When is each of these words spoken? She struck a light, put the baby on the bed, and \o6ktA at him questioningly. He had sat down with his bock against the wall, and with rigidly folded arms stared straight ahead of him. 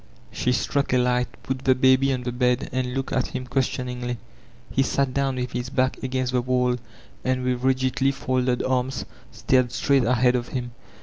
She 0.31 0.51
struck 0.51 0.93
a 0.93 0.97
light, 0.97 1.27
put 1.43 1.59
the 1.59 1.75
baby 1.75 2.11
on 2.11 2.23
the 2.23 2.31
bed, 2.31 2.69
and 2.71 2.87
\o6ktA 2.87 3.15
at 3.17 3.27
him 3.27 3.45
questioningly. 3.45 4.17
He 4.71 4.81
had 4.81 4.89
sat 4.89 5.13
down 5.13 5.35
with 5.35 5.51
his 5.51 5.69
bock 5.69 5.95
against 6.01 6.31
the 6.33 6.41
wall, 6.41 6.77
and 7.23 7.43
with 7.43 7.61
rigidly 7.61 8.09
folded 8.09 8.63
arms 8.63 9.05
stared 9.31 9.71
straight 9.71 10.05
ahead 10.05 10.35
of 10.35 10.47
him. 10.47 10.71